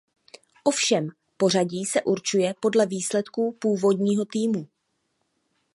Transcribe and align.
Ovšem 0.63 1.09
pořadí 1.37 1.85
se 1.85 2.01
určuje 2.01 2.53
podle 2.59 2.85
výsledků 2.85 3.51
původního 3.59 4.25
týmu. 4.25 4.67